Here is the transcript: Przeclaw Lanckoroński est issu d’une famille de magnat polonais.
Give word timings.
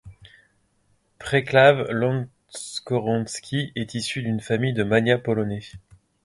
Przeclaw 1.19 1.85
Lanckoroński 1.91 3.71
est 3.75 3.93
issu 3.93 4.23
d’une 4.23 4.41
famille 4.41 4.73
de 4.73 4.81
magnat 4.83 5.19
polonais. 5.19 5.61